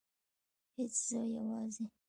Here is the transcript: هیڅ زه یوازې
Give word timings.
هیڅ 0.77 0.93
زه 1.07 1.19
یوازې 1.35 1.85